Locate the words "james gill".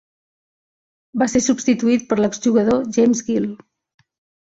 2.99-3.51